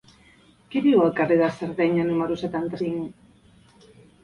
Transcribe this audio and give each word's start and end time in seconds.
Qui 0.71 0.81
viu 0.85 1.01
al 1.03 1.13
carrer 1.19 1.37
de 1.41 1.51
Sardenya 1.59 2.07
número 2.09 2.39
setanta-cinc? 2.47 3.89